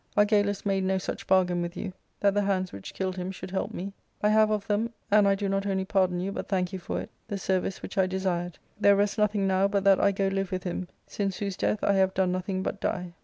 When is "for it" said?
6.79-7.11